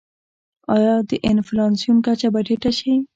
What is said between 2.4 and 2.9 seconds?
ټیټه